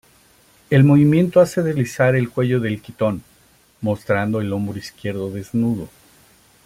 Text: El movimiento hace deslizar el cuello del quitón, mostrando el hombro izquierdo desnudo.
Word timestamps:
El 0.71 0.83
movimiento 0.83 1.41
hace 1.41 1.61
deslizar 1.61 2.15
el 2.15 2.31
cuello 2.31 2.59
del 2.59 2.81
quitón, 2.81 3.21
mostrando 3.81 4.41
el 4.41 4.51
hombro 4.51 4.79
izquierdo 4.79 5.29
desnudo. 5.29 5.89